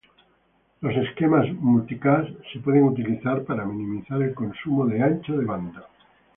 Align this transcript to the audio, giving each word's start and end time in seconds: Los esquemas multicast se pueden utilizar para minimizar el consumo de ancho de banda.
Los 0.79 0.95
esquemas 0.97 1.47
multicast 1.59 2.31
se 2.51 2.57
pueden 2.59 2.85
utilizar 2.85 3.43
para 3.43 3.65
minimizar 3.65 4.19
el 4.23 4.33
consumo 4.33 4.87
de 4.87 4.99
ancho 5.03 5.37
de 5.37 5.45
banda. 5.45 5.85